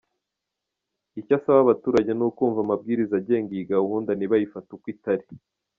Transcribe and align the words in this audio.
Icyo 1.19 1.33
asaba 1.39 1.59
abaturage 1.61 2.11
ni 2.15 2.23
ukumva 2.27 2.59
amabwiriza 2.61 3.13
agenga 3.21 3.49
iyi 3.53 3.65
gahunda 3.73 4.09
ntibayifate 4.13 4.69
uko 4.77 4.87
itari. 4.95 5.25